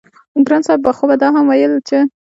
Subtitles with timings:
[0.45, 1.97] ګران صاحب خو به دا هم وييل چې